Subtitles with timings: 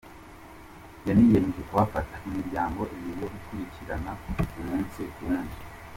[1.07, 4.11] Yaniyemeje kuhafata imiryango ibiri yo gukurikirana
[4.59, 5.57] umunsi ku wundi.